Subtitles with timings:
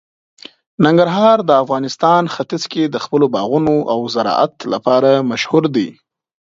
[0.85, 5.89] ننګرهار د افغانستان ختیځ کې د خپلو باغونو او زراعت لپاره مشهور دی.